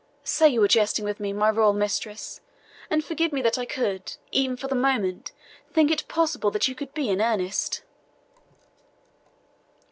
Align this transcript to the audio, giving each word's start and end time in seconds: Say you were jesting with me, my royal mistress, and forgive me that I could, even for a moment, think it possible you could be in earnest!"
Say 0.23 0.47
you 0.49 0.61
were 0.61 0.67
jesting 0.67 1.05
with 1.05 1.19
me, 1.19 1.31
my 1.31 1.51
royal 1.51 1.73
mistress, 1.73 2.41
and 2.89 3.05
forgive 3.05 3.31
me 3.31 3.39
that 3.43 3.59
I 3.59 3.65
could, 3.65 4.15
even 4.31 4.57
for 4.57 4.65
a 4.65 4.73
moment, 4.73 5.31
think 5.71 5.91
it 5.91 6.07
possible 6.07 6.51
you 6.59 6.73
could 6.73 6.95
be 6.95 7.11
in 7.11 7.21
earnest!" 7.21 7.83